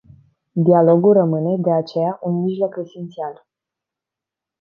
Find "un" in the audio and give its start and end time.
2.21-2.41